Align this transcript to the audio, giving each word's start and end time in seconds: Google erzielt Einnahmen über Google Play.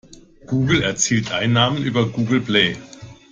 Google 0.47 0.81
erzielt 0.81 1.31
Einnahmen 1.31 1.83
über 1.83 2.07
Google 2.09 2.41
Play. 2.41 2.75